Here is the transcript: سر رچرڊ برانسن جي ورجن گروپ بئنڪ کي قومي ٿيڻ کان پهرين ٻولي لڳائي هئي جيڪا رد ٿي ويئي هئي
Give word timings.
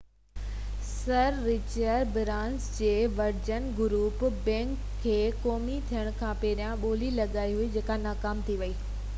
سر 0.85 1.35
رچرڊ 1.49 2.15
برانسن 2.15 2.71
جي 2.77 2.89
ورجن 3.19 3.67
گروپ 3.81 4.25
بئنڪ 4.47 4.89
کي 5.05 5.21
قومي 5.45 5.77
ٿيڻ 5.91 6.11
کان 6.23 6.35
پهرين 6.45 6.75
ٻولي 6.87 7.15
لڳائي 7.21 7.55
هئي 7.61 7.71
جيڪا 7.77 8.01
رد 8.09 8.47
ٿي 8.51 8.59
ويئي 8.65 8.75
هئي 8.81 9.03